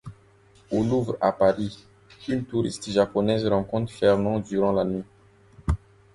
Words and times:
Au 0.71 0.83
Louvre 0.83 1.15
à 1.21 1.31
Paris, 1.31 1.85
une 2.27 2.43
touriste 2.43 2.89
japonaise 2.89 3.45
rencontre 3.45 3.91
Fernand 3.93 4.39
durant 4.39 4.71
la 4.71 4.83
nuit. 4.83 5.03